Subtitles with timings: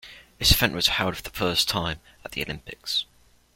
[0.39, 3.05] This event was held for the first time at the Olympics.